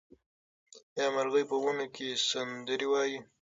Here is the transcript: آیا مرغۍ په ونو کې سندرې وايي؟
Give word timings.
آیا 0.95 1.07
مرغۍ 1.15 1.43
په 1.49 1.55
ونو 1.63 1.85
کې 1.95 2.07
سندرې 2.29 2.87
وايي؟ 2.91 3.17